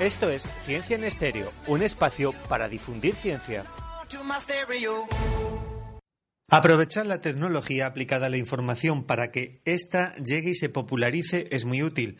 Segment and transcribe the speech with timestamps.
[0.00, 3.64] Esto es Ciencia en Estéreo, un espacio para difundir ciencia.
[6.48, 11.64] Aprovechar la tecnología aplicada a la información para que ésta llegue y se popularice es
[11.64, 12.16] muy útil,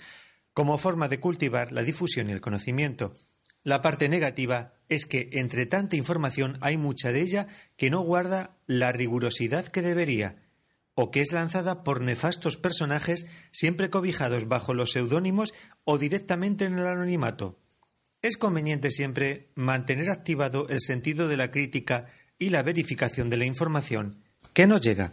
[0.55, 3.17] como forma de cultivar la difusión y el conocimiento.
[3.63, 8.57] La parte negativa es que entre tanta información hay mucha de ella que no guarda
[8.67, 10.43] la rigurosidad que debería,
[10.95, 15.55] o que es lanzada por nefastos personajes siempre cobijados bajo los seudónimos
[15.85, 17.61] o directamente en el anonimato.
[18.21, 23.45] Es conveniente siempre mantener activado el sentido de la crítica y la verificación de la
[23.45, 25.13] información que nos llega.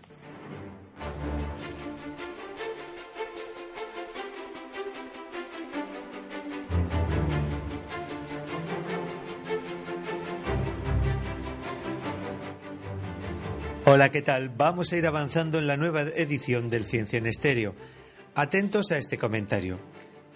[13.86, 14.50] Hola, ¿qué tal?
[14.50, 17.76] Vamos a ir avanzando en la nueva edición del Ciencia en Estéreo.
[18.34, 19.78] Atentos a este comentario.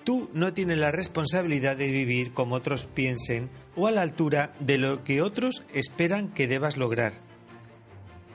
[0.09, 4.79] Tú no tienes la responsabilidad de vivir como otros piensen o a la altura de
[4.79, 7.13] lo que otros esperan que debas lograr.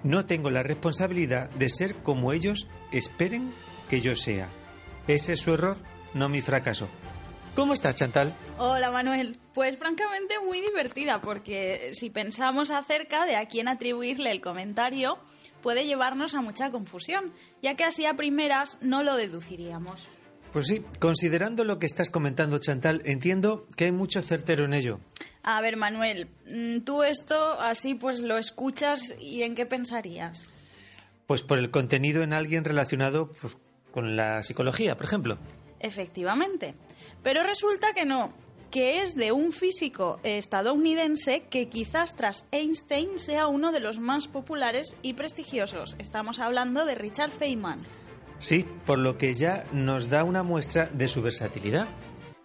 [0.04, 3.52] No tengo la responsabilidad de ser como ellos esperen
[3.90, 4.50] que yo sea.
[5.08, 5.76] Ese es su error,
[6.14, 6.86] no mi fracaso.
[7.56, 8.32] ¿Cómo estás, Chantal?
[8.56, 9.36] Hola, Manuel.
[9.52, 15.18] Pues francamente muy divertida, porque si pensamos acerca de a quién atribuirle el comentario,
[15.60, 20.08] puede llevarnos a mucha confusión, ya que así a primeras no lo deduciríamos.
[20.54, 25.00] Pues sí, considerando lo que estás comentando, Chantal, entiendo que hay mucho certero en ello.
[25.42, 30.48] A ver, Manuel, mm, tú esto así pues lo escuchas y ¿en qué pensarías?
[31.26, 33.56] Pues por el contenido en alguien relacionado pues,
[33.90, 35.38] con la psicología, por ejemplo.
[35.80, 36.76] Efectivamente.
[37.24, 38.32] Pero resulta que no,
[38.70, 44.28] que es de un físico estadounidense que quizás tras Einstein sea uno de los más
[44.28, 45.96] populares y prestigiosos.
[45.98, 47.80] Estamos hablando de Richard Feynman.
[48.44, 51.88] Sí, por lo que ya nos da una muestra de su versatilidad.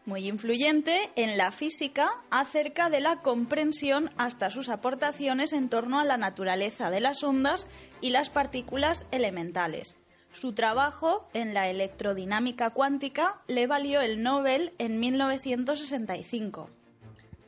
[0.06, 6.06] Muy influyente en la física acerca de la comprensión hasta sus aportaciones en torno a
[6.06, 7.68] la naturaleza de las ondas
[8.00, 9.98] y las partículas elementales.
[10.32, 16.70] Su trabajo en la electrodinámica cuántica le valió el Nobel en 1965.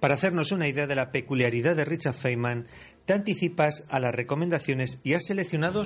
[0.01, 2.67] Para hacernos una idea de la peculiaridad de Richard Feynman,
[3.05, 5.83] te anticipas a las recomendaciones y has seleccionado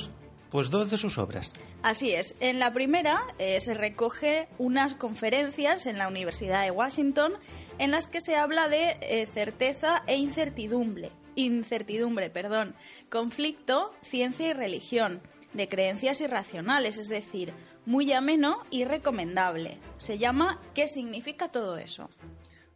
[0.56, 1.52] pues dos de sus obras.
[1.84, 2.34] Así es.
[2.40, 7.34] En la primera eh, se recoge unas conferencias en la Universidad de Washington
[7.78, 12.74] en las que se habla de eh, certeza e incertidumbre, incertidumbre, perdón,
[13.10, 15.20] conflicto, ciencia y religión
[15.52, 17.52] de creencias irracionales, es decir,
[17.86, 19.78] muy ameno y recomendable.
[19.98, 22.10] Se llama ¿Qué significa todo eso?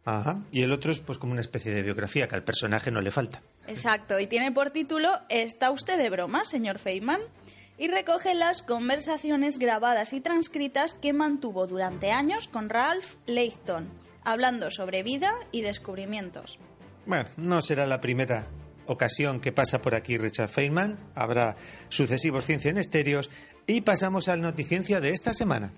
[0.04, 0.42] Ajá.
[0.52, 3.10] Y el otro es pues como una especie de biografía que al personaje no le
[3.10, 3.40] falta.
[3.66, 7.22] Exacto, y tiene por título ¿Está usted de broma, señor Feynman?
[7.80, 13.88] Y recoge las conversaciones grabadas y transcritas que mantuvo durante años con Ralph Leighton,
[14.22, 16.58] hablando sobre vida y descubrimientos.
[17.06, 18.48] Bueno, no será la primera
[18.84, 21.56] ocasión que pasa por aquí Richard Feynman, habrá
[21.88, 23.30] sucesivos Ciencia en Estéreos
[23.66, 25.72] y pasamos al Noticiencia de esta semana.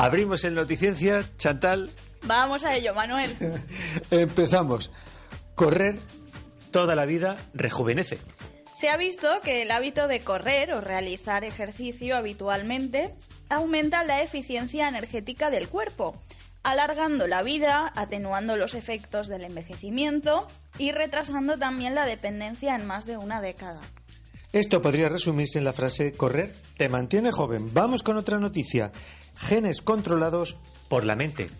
[0.00, 1.90] Abrimos el Noticiencia, Chantal.
[2.22, 3.36] Vamos a ello, Manuel.
[4.10, 4.90] Empezamos.
[5.54, 5.98] Correr
[6.70, 8.16] toda la vida rejuvenece.
[8.74, 13.14] Se ha visto que el hábito de correr o realizar ejercicio habitualmente
[13.50, 16.18] aumenta la eficiencia energética del cuerpo,
[16.62, 20.46] alargando la vida, atenuando los efectos del envejecimiento
[20.78, 23.82] y retrasando también la dependencia en más de una década.
[24.52, 27.72] Esto podría resumirse en la frase correr te mantiene joven.
[27.72, 28.90] Vamos con otra noticia.
[29.40, 30.56] Genes controlados
[30.88, 31.50] por la mente.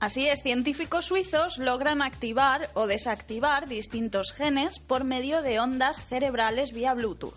[0.00, 6.72] Así es, científicos suizos logran activar o desactivar distintos genes por medio de ondas cerebrales
[6.72, 7.34] vía Bluetooth,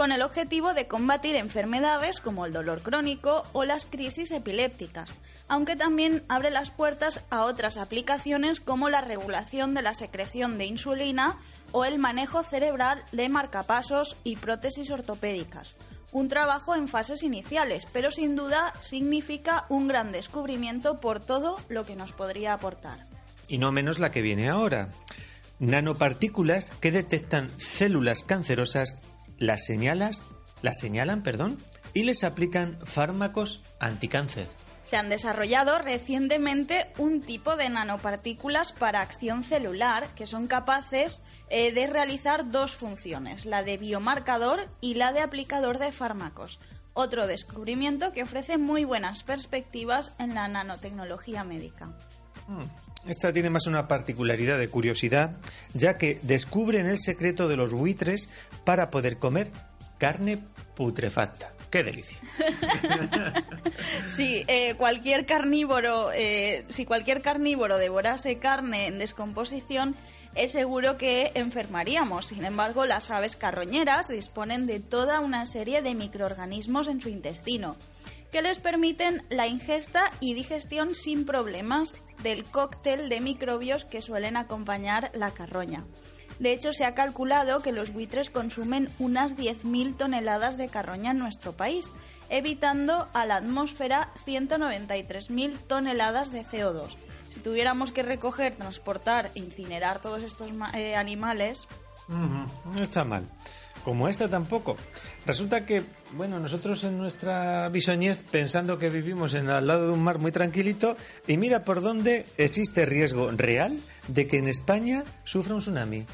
[0.00, 5.12] con el objetivo de combatir enfermedades como el dolor crónico o las crisis epilépticas,
[5.46, 10.64] aunque también abre las puertas a otras aplicaciones como la regulación de la secreción de
[10.64, 11.38] insulina
[11.72, 15.76] o el manejo cerebral de marcapasos y prótesis ortopédicas
[16.12, 21.84] un trabajo en fases iniciales, pero sin duda significa un gran descubrimiento por todo lo
[21.84, 23.06] que nos podría aportar.
[23.48, 24.88] Y no menos la que viene ahora.
[25.58, 28.96] Nanopartículas que detectan células cancerosas,
[29.40, 30.22] las señalas,
[30.62, 31.58] las señalan, perdón,
[31.92, 34.46] y les aplican fármacos anticáncer
[34.90, 41.70] se han desarrollado recientemente un tipo de nanopartículas para acción celular que son capaces eh,
[41.70, 46.58] de realizar dos funciones, la de biomarcador y la de aplicador de fármacos.
[46.92, 51.96] Otro descubrimiento que ofrece muy buenas perspectivas en la nanotecnología médica.
[53.06, 55.36] Esta tiene más una particularidad de curiosidad,
[55.72, 58.28] ya que descubren el secreto de los buitres
[58.64, 59.50] para poder comer
[59.98, 60.38] carne
[60.74, 61.52] putrefacta.
[61.70, 62.18] ¡Qué delicia!
[64.06, 69.94] Sí, eh, cualquier carnívoro, eh, si cualquier carnívoro devorase carne en descomposición,
[70.34, 72.26] es seguro que enfermaríamos.
[72.26, 77.76] Sin embargo, las aves carroñeras disponen de toda una serie de microorganismos en su intestino
[78.32, 84.36] que les permiten la ingesta y digestión sin problemas del cóctel de microbios que suelen
[84.36, 85.84] acompañar la carroña.
[86.38, 91.18] De hecho, se ha calculado que los buitres consumen unas 10.000 toneladas de carroña en
[91.18, 91.92] nuestro país,
[92.30, 96.96] evitando a la atmósfera 193.000 toneladas de CO2.
[97.30, 101.68] Si tuviéramos que recoger, transportar e incinerar todos estos eh, animales,
[102.08, 103.28] No está mal.
[103.84, 104.76] Como esta tampoco.
[105.26, 105.82] Resulta que,
[106.12, 110.32] bueno, nosotros en nuestra bisoñez pensando que vivimos en al lado de un mar muy
[110.32, 110.96] tranquilito
[111.26, 113.78] y mira por dónde existe riesgo real
[114.08, 116.06] de que en España sufra un tsunami.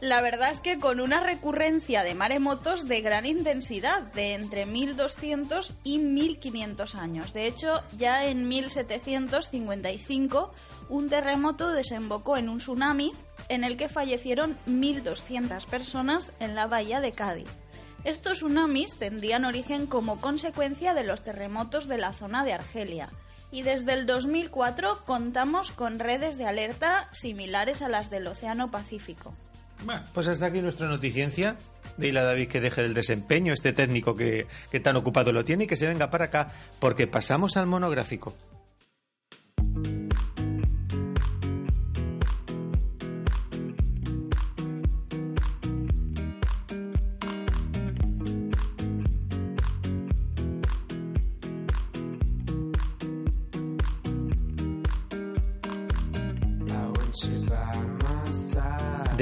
[0.00, 5.72] La verdad es que con una recurrencia de maremotos de gran intensidad, de entre 1200
[5.84, 7.32] y 1500 años.
[7.32, 10.52] De hecho, ya en 1755
[10.90, 13.14] un terremoto desembocó en un tsunami
[13.48, 17.48] en el que fallecieron 1200 personas en la bahía de Cádiz.
[18.04, 23.08] Estos tsunamis tendrían origen como consecuencia de los terremotos de la zona de Argelia.
[23.50, 29.34] Y desde el 2004 contamos con redes de alerta similares a las del Océano Pacífico.
[29.84, 31.56] Bueno, pues hasta aquí nuestra noticiencia.
[31.96, 35.64] Dile a David que deje el desempeño, este técnico que, que tan ocupado lo tiene,
[35.64, 38.36] y que se venga para acá, porque pasamos al monográfico.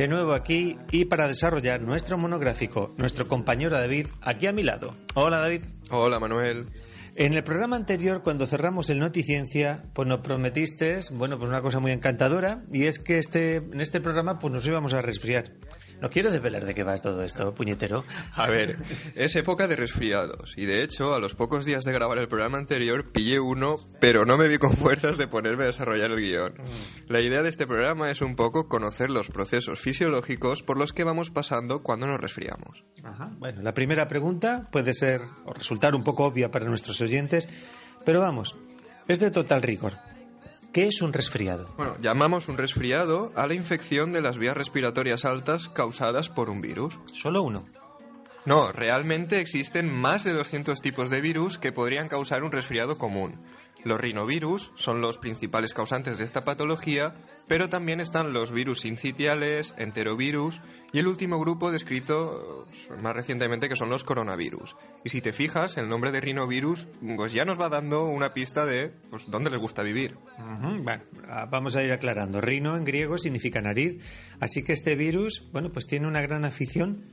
[0.05, 4.95] De nuevo aquí y para desarrollar nuestro monográfico, nuestro compañero David, aquí a mi lado.
[5.15, 5.63] Hola David.
[5.89, 6.67] Hola Manuel.
[7.17, 11.81] En el programa anterior, cuando cerramos el Noticiencia, pues nos prometiste, bueno, pues una cosa
[11.81, 15.53] muy encantadora, y es que este, en este programa pues nos íbamos a resfriar.
[16.01, 18.05] No quiero desvelar de qué va todo esto, puñetero.
[18.35, 18.77] A ver,
[19.15, 22.59] es época de resfriados y de hecho a los pocos días de grabar el programa
[22.59, 26.55] anterior pillé uno, pero no me vi con fuerzas de ponerme a desarrollar el guion.
[27.09, 31.05] La idea de este programa es un poco conocer los procesos fisiológicos por los que
[31.05, 32.85] vamos pasando cuando nos resfriamos.
[33.03, 33.31] Ajá.
[33.39, 37.49] Bueno, la primera pregunta puede ser o resultar un poco obvia para nuestros oyentes,
[38.05, 38.57] pero vamos,
[39.09, 39.93] es de total rigor.
[40.75, 41.69] ¿Qué es un resfriado?
[41.77, 46.61] Bueno, llamamos un resfriado a la infección de las vías respiratorias altas causadas por un
[46.61, 46.99] virus.
[47.13, 47.65] Solo uno.
[48.45, 53.41] No, realmente existen más de 200 tipos de virus que podrían causar un resfriado común.
[53.85, 57.15] Los rinovirus son los principales causantes de esta patología,
[57.47, 60.61] pero también están los virus sincitiales, enterovirus
[60.93, 64.75] y el último grupo descrito eh, más recientemente que son los coronavirus.
[65.05, 66.87] Y si te fijas, el nombre de rinovirus
[67.17, 70.17] pues ya nos va dando una pista de pues, dónde les gusta vivir.
[71.29, 72.41] Ah, vamos a ir aclarando.
[72.41, 73.99] Rino en griego significa nariz,
[74.41, 77.05] así que este virus, bueno, pues tiene una gran afición,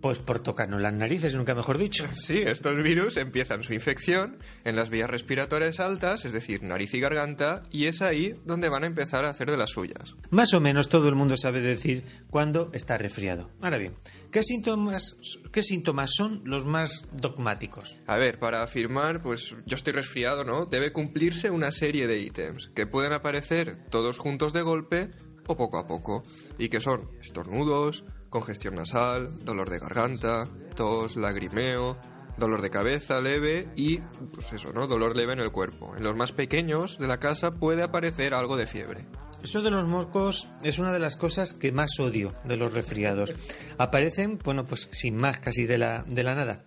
[0.00, 2.06] pues por tocarnos las narices, nunca mejor dicho.
[2.20, 7.00] Sí, estos virus empiezan su infección en las vías respiratorias altas, es decir, nariz y
[7.00, 10.14] garganta, y es ahí donde van a empezar a hacer de las suyas.
[10.30, 13.50] Más o menos todo el mundo sabe decir cuándo está resfriado.
[13.62, 13.94] Ahora bien,
[14.30, 15.16] ¿qué síntomas,
[15.50, 17.96] qué síntomas son los más dogmáticos?
[18.06, 20.66] A ver, para afirmar, pues yo estoy resfriado, ¿no?
[20.66, 25.10] Debe cumplirse una serie de ítems que pueden aparecer todos juntos de golpe
[25.46, 26.22] o poco a poco,
[26.58, 31.98] y que son estornudos, congestión nasal, dolor de garganta, tos, lagrimeo,
[32.38, 33.98] dolor de cabeza leve y,
[34.32, 34.86] pues eso, ¿no?
[34.86, 35.94] Dolor leve en el cuerpo.
[35.96, 39.06] En los más pequeños de la casa puede aparecer algo de fiebre.
[39.42, 43.32] Eso de los moscos es una de las cosas que más odio de los resfriados.
[43.78, 46.62] Aparecen, bueno, pues sin más, casi de la, de la nada.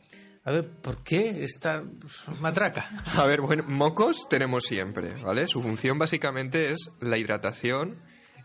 [0.46, 1.84] A ver, ¿por qué esta
[2.42, 2.90] matraca?
[3.16, 5.48] A ver, bueno, mocos tenemos siempre, ¿vale?
[5.48, 7.96] Su función básicamente es la hidratación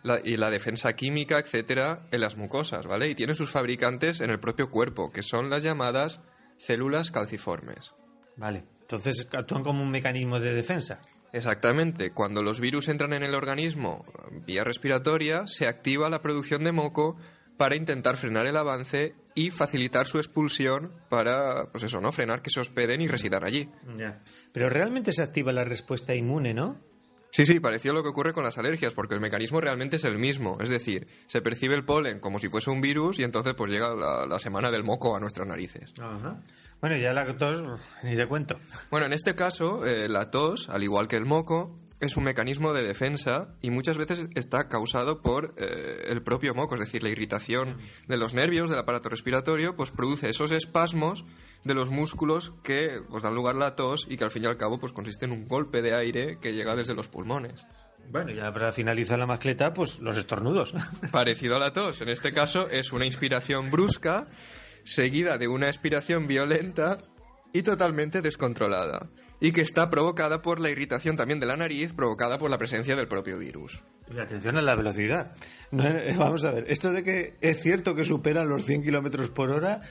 [0.02, 3.09] la- y la defensa química, etcétera, en las mucosas, ¿vale?
[3.09, 6.21] Y tiene sus fabricantes en el propio cuerpo, que son las llamadas
[6.57, 7.95] células calciformes.
[8.37, 11.00] Vale, entonces actúan como un mecanismo de defensa.
[11.33, 14.05] Exactamente, cuando los virus entran en el organismo
[14.47, 17.17] vía respiratoria, se activa la producción de moco
[17.59, 22.12] para intentar frenar el avance y facilitar su expulsión para, pues eso, ¿no?
[22.12, 23.69] Frenar que se hospeden y residan allí.
[23.97, 24.23] Ya.
[24.52, 26.81] Pero realmente se activa la respuesta inmune, ¿no?
[27.30, 30.18] Sí, sí, pareció lo que ocurre con las alergias, porque el mecanismo realmente es el
[30.18, 30.58] mismo.
[30.61, 33.94] Es decir, se percibe el polen como si fuese un virus y entonces pues llega
[33.94, 35.92] la, la semana del moco a nuestras narices.
[36.00, 36.40] Ajá.
[36.80, 37.62] Bueno, ya la tos,
[38.04, 38.58] ni te cuento.
[38.90, 42.73] Bueno, en este caso, eh, la tos, al igual que el moco, es un mecanismo
[42.73, 47.09] de defensa y muchas veces está causado por eh, el propio moco, es decir, la
[47.09, 47.76] irritación
[48.07, 51.25] de los nervios del aparato respiratorio, pues produce esos espasmos
[51.64, 54.47] de los músculos que pues, dan lugar a la tos y que al fin y
[54.47, 57.67] al cabo pues consiste en un golpe de aire que llega desde los pulmones.
[58.11, 60.75] Bueno, ya para finalizar la mascleta, pues los estornudos.
[61.12, 62.00] Parecido a la tos.
[62.00, 64.28] En este caso es una inspiración brusca
[64.85, 66.99] seguida de una expiración violenta
[67.52, 69.11] y totalmente descontrolada.
[69.40, 72.97] Y que está provocada por la irritación también de la nariz, provocada por la presencia
[72.97, 73.80] del propio virus.
[74.12, 75.33] Y atención a la velocidad.
[75.71, 79.30] No, eh, vamos a ver, esto de que es cierto que supera los 100 kilómetros
[79.30, 79.83] por hora,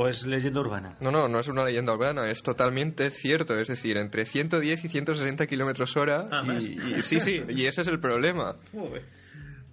[0.00, 0.96] ¿O es leyenda urbana?
[1.00, 3.58] No, no, no es una leyenda urbana, es totalmente cierto.
[3.58, 6.28] Es decir, entre 110 y 160 kilómetros hora.
[6.30, 8.54] Ah, y, sí, sí, y ese es el problema.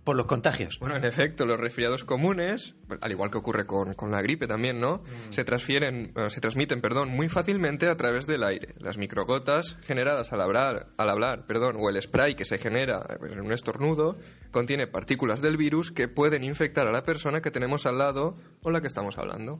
[0.05, 0.77] Por los contagios.
[0.79, 4.79] Bueno, en efecto, los resfriados comunes, al igual que ocurre con, con la gripe también,
[4.79, 4.97] ¿no?
[4.99, 5.33] Mm.
[5.33, 8.75] Se transfieren, eh, se transmiten, perdón, muy fácilmente a través del aire.
[8.77, 13.31] Las microgotas generadas al hablar, al hablar, perdón, o el spray que se genera eh,
[13.31, 14.15] en un estornudo,
[14.51, 18.69] contiene partículas del virus que pueden infectar a la persona que tenemos al lado o
[18.69, 19.59] la que estamos hablando.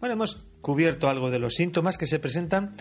[0.00, 2.74] Bueno, hemos cubierto algo de los síntomas que se presentan,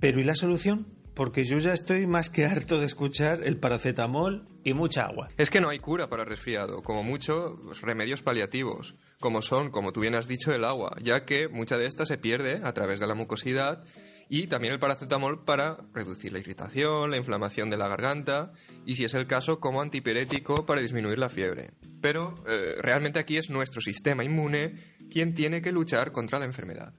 [0.00, 0.86] pero ¿y la solución?
[1.16, 5.30] Porque yo ya estoy más que harto de escuchar el paracetamol y mucha agua.
[5.38, 9.92] Es que no hay cura para resfriado, como mucho pues, remedios paliativos, como son, como
[9.92, 13.00] tú bien has dicho, el agua, ya que mucha de esta se pierde a través
[13.00, 13.82] de la mucosidad
[14.28, 18.52] y también el paracetamol para reducir la irritación, la inflamación de la garganta
[18.84, 21.70] y, si es el caso, como antipirético para disminuir la fiebre.
[22.02, 24.74] Pero eh, realmente aquí es nuestro sistema inmune
[25.10, 26.92] quien tiene que luchar contra la enfermedad.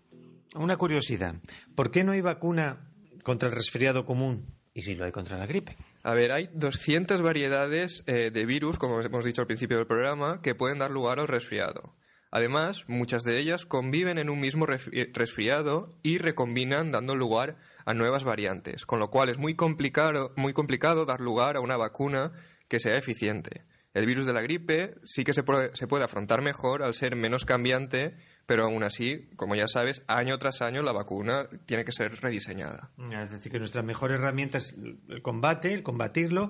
[0.56, 1.36] Una curiosidad,
[1.76, 2.87] ¿por qué no hay vacuna
[3.28, 5.76] contra el resfriado común y si lo hay contra la gripe?
[6.04, 10.42] A ver, hay 200 variedades eh, de virus, como hemos dicho al principio del programa,
[10.42, 11.94] que pueden dar lugar al resfriado.
[12.32, 17.94] Además, muchas de ellas conviven en un mismo resfri- resfriado y recombinan dando lugar a
[17.94, 22.32] nuevas variantes, con lo cual es muy complicado, muy complicado dar lugar a una vacuna
[22.70, 23.66] que sea eficiente.
[23.94, 27.16] El virus de la gripe sí que se puede, se puede afrontar mejor al ser
[27.16, 28.16] menos cambiante,
[28.48, 32.90] pero aún así, como ya sabes, año tras año la vacuna tiene que ser rediseñada.
[33.12, 34.74] Es decir, que nuestra mejor herramienta es
[35.10, 36.50] el combate, el combatirlo,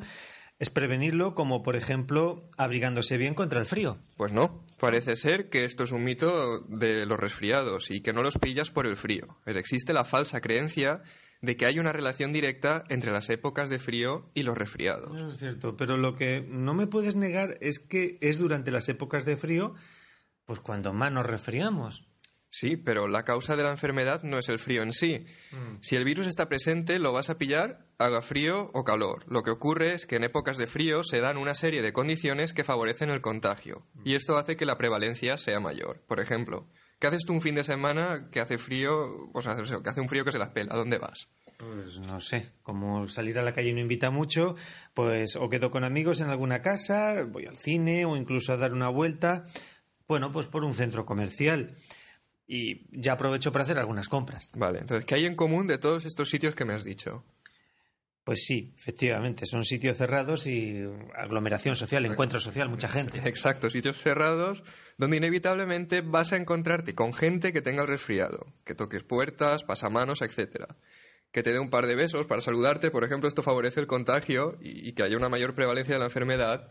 [0.60, 3.98] es prevenirlo, como por ejemplo abrigándose bien contra el frío.
[4.16, 8.22] Pues no, parece ser que esto es un mito de los resfriados y que no
[8.22, 9.40] los pillas por el frío.
[9.48, 11.02] Existe la falsa creencia
[11.42, 15.16] de que hay una relación directa entre las épocas de frío y los resfriados.
[15.16, 18.88] Eso es cierto, pero lo que no me puedes negar es que es durante las
[18.88, 19.74] épocas de frío,
[20.48, 22.08] pues cuando más nos resfriamos.
[22.50, 25.26] Sí, pero la causa de la enfermedad no es el frío en sí.
[25.82, 29.26] Si el virus está presente, lo vas a pillar, haga frío o calor.
[29.28, 32.54] Lo que ocurre es que en épocas de frío se dan una serie de condiciones
[32.54, 33.86] que favorecen el contagio.
[34.06, 36.02] Y esto hace que la prevalencia sea mayor.
[36.08, 39.90] Por ejemplo, ¿qué haces tú un fin de semana que hace frío, o sea, que
[39.90, 40.74] hace un frío que se las pela?
[40.74, 41.28] ¿A dónde vas?
[41.58, 44.56] Pues no sé, como salir a la calle no invita mucho,
[44.94, 48.74] pues o quedo con amigos en alguna casa, voy al cine o incluso a dar
[48.74, 49.44] una vuelta,
[50.08, 51.74] bueno, pues por un centro comercial.
[52.48, 54.50] Y ya aprovecho para hacer algunas compras.
[54.56, 57.26] Vale, entonces, ¿qué hay en común de todos estos sitios que me has dicho?
[58.24, 60.84] Pues sí, efectivamente, son sitios cerrados y
[61.16, 63.22] aglomeración social, encuentro social, mucha gente.
[63.24, 64.64] Exacto, sitios cerrados
[64.98, 70.22] donde inevitablemente vas a encontrarte con gente que tenga el resfriado, que toques puertas, pasamanos,
[70.22, 70.68] etcétera.
[71.32, 74.58] Que te dé un par de besos para saludarte, por ejemplo, esto favorece el contagio
[74.62, 76.70] y, y que haya una mayor prevalencia de la enfermedad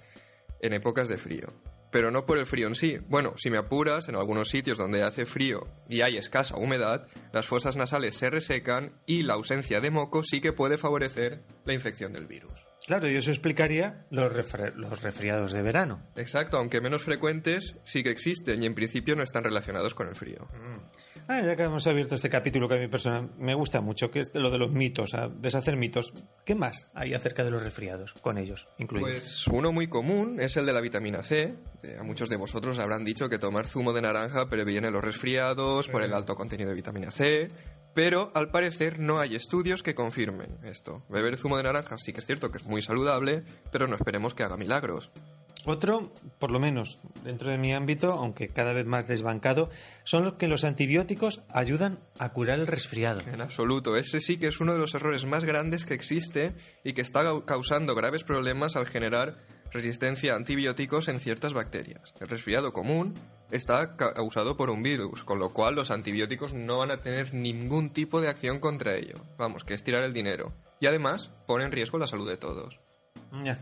[0.61, 1.49] en épocas de frío.
[1.91, 2.99] Pero no por el frío en sí.
[3.09, 7.47] Bueno, si me apuras, en algunos sitios donde hace frío y hay escasa humedad, las
[7.47, 12.13] fosas nasales se resecan y la ausencia de moco sí que puede favorecer la infección
[12.13, 12.66] del virus.
[12.87, 14.33] Claro, y eso explicaría los,
[14.77, 16.03] los resfriados de verano.
[16.15, 20.15] Exacto, aunque menos frecuentes, sí que existen y en principio no están relacionados con el
[20.15, 20.47] frío.
[21.29, 24.21] Ah, ya que hemos abierto este capítulo que a mi persona me gusta mucho, que
[24.21, 26.13] es lo de los mitos, a deshacer mitos.
[26.45, 29.11] ¿Qué más hay acerca de los resfriados, con ellos incluidos?
[29.11, 31.57] Pues uno muy común es el de la vitamina C.
[31.83, 35.89] Eh, A muchos de vosotros habrán dicho que tomar zumo de naranja previene los resfriados
[35.89, 37.49] por el alto contenido de vitamina C,
[37.97, 41.03] pero al parecer no hay estudios que confirmen esto.
[41.09, 44.35] Beber zumo de naranja sí que es cierto que es muy saludable, pero no esperemos
[44.35, 45.11] que haga milagros.
[45.65, 49.71] Otro, por lo menos dentro de mi ámbito, aunque cada vez más desbancado,
[50.05, 53.21] son los que los antibióticos ayudan a curar el resfriado.
[53.33, 56.53] En absoluto, ese sí que es uno de los errores más grandes que existe
[56.85, 59.39] y que está cau- causando graves problemas al generar
[59.73, 62.13] resistencia a antibióticos en ciertas bacterias.
[62.21, 63.15] El resfriado común
[63.51, 67.35] está ca- causado por un virus, con lo cual los antibióticos no van a tener
[67.35, 69.15] ningún tipo de acción contra ello.
[69.39, 70.53] Vamos, que es tirar el dinero.
[70.81, 72.79] Y además pone en riesgo la salud de todos.
[73.45, 73.59] Ya.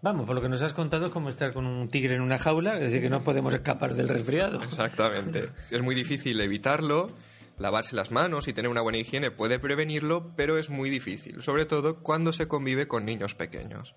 [0.00, 2.38] Vamos, por lo que nos has contado es como estar con un tigre en una
[2.38, 4.62] jaula, es decir, que no podemos escapar del resfriado.
[4.62, 5.48] Exactamente.
[5.70, 7.10] es muy difícil evitarlo,
[7.58, 11.64] Lavarse las manos y tener una buena higiene puede prevenirlo, pero es muy difícil, sobre
[11.64, 13.96] todo cuando se convive con niños pequeños.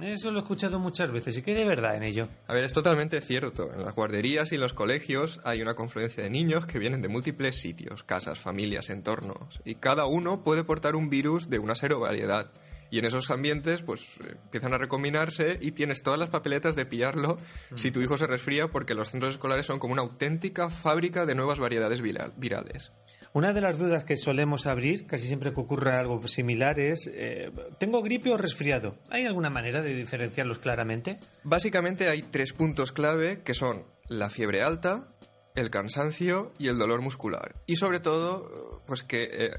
[0.00, 2.28] Eso lo he escuchado muchas veces y que de verdad en ello.
[2.48, 3.72] A ver, es totalmente cierto.
[3.72, 7.08] En las guarderías y en los colegios hay una confluencia de niños que vienen de
[7.08, 12.50] múltiples sitios, casas, familias, entornos, y cada uno puede portar un virus de una variedad.
[12.90, 17.38] Y en esos ambientes, pues empiezan a recombinarse y tienes todas las papeletas de pillarlo
[17.74, 21.34] si tu hijo se resfría, porque los centros escolares son como una auténtica fábrica de
[21.34, 22.92] nuevas variedades virales.
[23.34, 27.50] Una de las dudas que solemos abrir, casi siempre que ocurre algo similar, es eh,
[27.78, 28.96] ¿tengo gripe o resfriado?
[29.08, 31.18] ¿Hay alguna manera de diferenciarlos claramente?
[31.42, 35.08] Básicamente hay tres puntos clave que son la fiebre alta,
[35.54, 37.56] el cansancio y el dolor muscular.
[37.66, 39.50] Y sobre todo, pues que eh,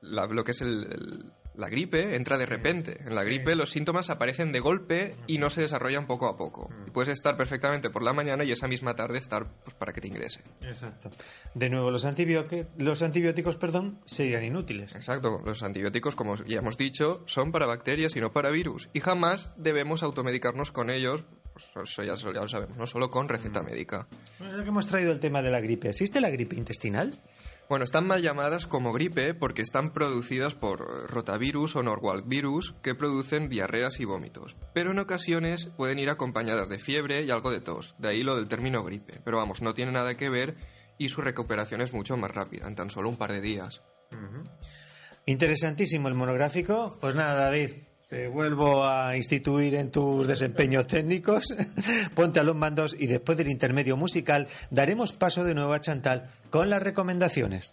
[0.00, 2.98] lo que es el la gripe entra de repente.
[3.04, 6.70] En la gripe los síntomas aparecen de golpe y no se desarrollan poco a poco.
[6.86, 10.00] Y puedes estar perfectamente por la mañana y esa misma tarde estar pues, para que
[10.00, 10.40] te ingrese.
[10.62, 11.10] Exacto.
[11.54, 14.94] De nuevo, los, antibióticos, los antibióticos perdón, serían inútiles.
[14.94, 15.42] Exacto.
[15.44, 18.88] Los antibióticos, como ya hemos dicho, son para bacterias y no para virus.
[18.92, 23.28] Y jamás debemos automedicarnos con ellos pues eso ya, ya, lo sabemos, no solo con
[23.28, 24.06] receta médica.
[24.38, 25.88] Bueno, que hemos traído el tema de la gripe.
[25.88, 27.12] ¿Existe la gripe intestinal?
[27.72, 32.26] Bueno, están mal llamadas como gripe porque están producidas por rotavirus o norwalk
[32.82, 34.56] que producen diarreas y vómitos.
[34.74, 38.36] Pero en ocasiones pueden ir acompañadas de fiebre y algo de tos, de ahí lo
[38.36, 39.22] del término gripe.
[39.24, 40.54] Pero vamos, no tiene nada que ver
[40.98, 43.80] y su recuperación es mucho más rápida, en tan solo un par de días.
[45.24, 46.98] Interesantísimo el monográfico.
[47.00, 47.70] Pues nada, David,
[48.12, 51.54] te vuelvo a instituir en tus desempeños técnicos.
[52.14, 56.28] Ponte a los mandos y después del intermedio musical daremos paso de nuevo a Chantal
[56.50, 57.72] con las recomendaciones.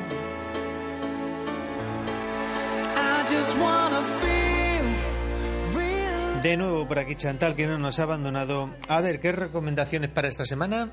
[6.41, 8.71] De nuevo por aquí Chantal, que no nos ha abandonado.
[8.87, 10.89] A ver, ¿qué recomendaciones para esta semana?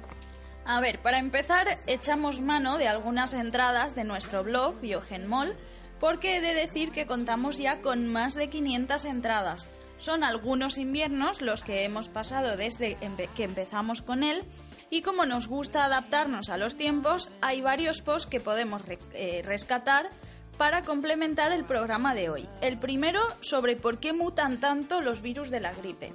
[0.67, 5.57] A ver, para empezar, echamos mano de algunas entradas de nuestro blog Biogenmol,
[6.01, 9.69] porque he de decir que contamos ya con más de 500 entradas.
[9.97, 12.99] Son algunos inviernos los que hemos pasado desde
[13.35, 14.45] que empezamos con él
[14.91, 18.83] y como nos gusta adaptarnos a los tiempos, hay varios posts que podemos
[19.15, 20.11] eh, rescatar
[20.59, 22.49] para complementar el programa de hoy.
[22.61, 26.12] El primero sobre por qué mutan tanto los virus de la gripe.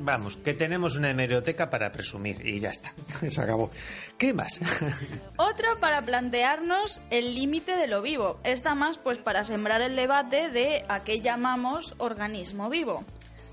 [0.00, 2.92] Vamos, que tenemos una hemeroteca para presumir y ya está.
[3.28, 3.70] Se acabó.
[4.18, 4.60] ¿Qué más?
[5.36, 8.40] Otra para plantearnos el límite de lo vivo.
[8.42, 13.04] Esta más pues para sembrar el debate de a qué llamamos organismo vivo.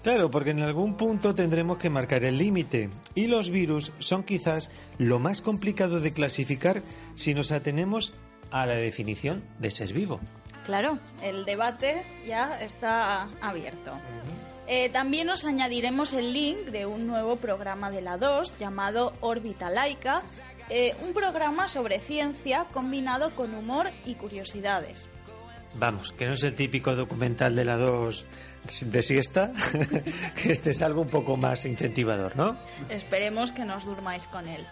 [0.03, 2.89] Claro, porque en algún punto tendremos que marcar el límite.
[3.13, 6.81] Y los virus son quizás lo más complicado de clasificar
[7.13, 8.13] si nos atenemos
[8.51, 10.19] a la definición de ser vivo.
[10.65, 13.93] Claro, el debate ya está abierto.
[14.67, 19.69] Eh, también os añadiremos el link de un nuevo programa de la 2 llamado Órbita
[19.69, 20.23] Laica,
[20.69, 25.09] eh, un programa sobre ciencia combinado con humor y curiosidades.
[25.75, 28.25] Vamos, que no es el típico documental de la 2
[28.85, 29.51] de siesta,
[30.41, 32.55] que este es algo un poco más incentivador, ¿no?
[32.89, 34.65] Esperemos que nos durmáis con él.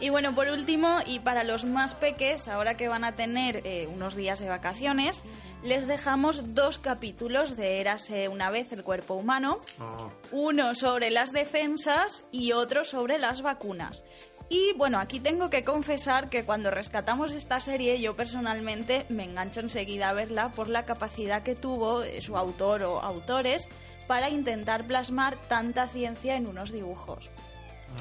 [0.00, 3.88] Y bueno, por último, y para los más peques, ahora que van a tener eh,
[3.92, 5.22] unos días de vacaciones,
[5.64, 10.12] les dejamos dos capítulos de Érase una vez el cuerpo humano, oh.
[10.30, 14.04] uno sobre las defensas y otro sobre las vacunas.
[14.48, 19.60] Y bueno, aquí tengo que confesar que cuando rescatamos esta serie yo personalmente me engancho
[19.60, 23.68] enseguida a verla por la capacidad que tuvo eh, su autor o autores
[24.06, 27.30] para intentar plasmar tanta ciencia en unos dibujos.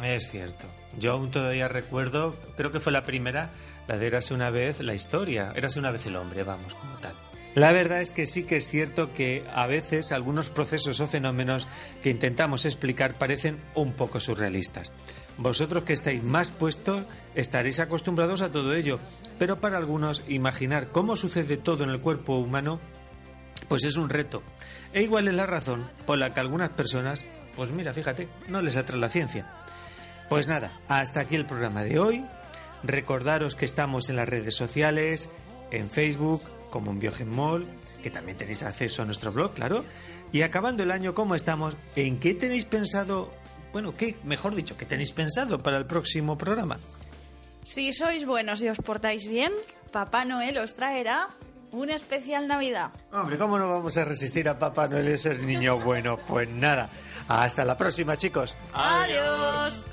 [0.04, 0.68] Es cierto.
[1.00, 3.52] Yo aún todavía recuerdo, creo que fue la primera,
[3.88, 7.14] la de Érase una vez la historia, Érase una vez el hombre, vamos, como tal.
[7.56, 11.68] La verdad es que sí que es cierto que a veces algunos procesos o fenómenos
[12.04, 14.92] que intentamos explicar parecen un poco surrealistas.
[15.40, 19.00] Vosotros que estáis más puestos estaréis acostumbrados a todo ello,
[19.40, 22.80] pero para algunos imaginar cómo sucede todo en el cuerpo humano
[23.68, 24.44] pues es un reto.
[24.94, 27.24] E igual es la razón por la que algunas personas,
[27.56, 29.46] pues mira, fíjate, no les atrae la ciencia.
[30.30, 32.26] Pues nada, hasta aquí el programa de hoy.
[32.84, 35.30] Recordaros que estamos en las redes sociales,
[35.72, 37.66] en Facebook, como en Biogenmol,
[38.04, 39.86] que también tenéis acceso a nuestro blog, claro.
[40.32, 41.76] Y acabando el año, ¿cómo estamos?
[41.96, 43.34] ¿En qué tenéis pensado?
[43.72, 46.78] Bueno, ¿qué, mejor dicho, qué tenéis pensado para el próximo programa?
[47.64, 49.52] Si sois buenos y os portáis bien,
[49.92, 51.30] Papá Noel os traerá
[51.72, 52.92] un especial Navidad.
[53.12, 56.18] Hombre, ¿cómo no vamos a resistir a Papá Noel ese niño bueno?
[56.18, 56.90] Pues nada,
[57.28, 58.56] hasta la próxima, chicos.
[58.74, 59.86] Adiós.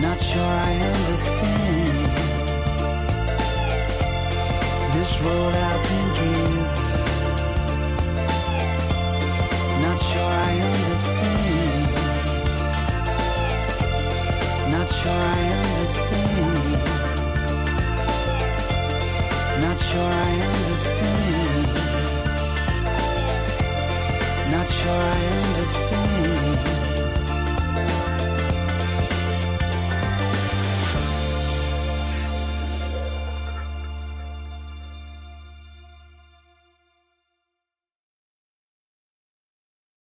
[0.00, 1.41] Not sure I understand